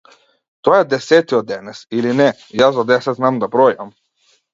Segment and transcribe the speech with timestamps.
[0.67, 2.27] Тој е десетиот денес, или не,
[2.63, 3.93] јас до десет знам да бројам.